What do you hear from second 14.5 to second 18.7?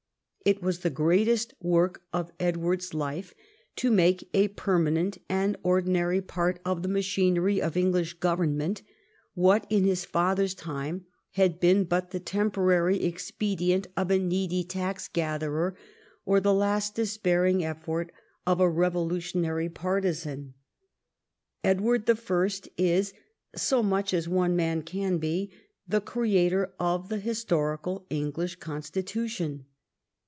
taxgatherer or the last despairing effort of a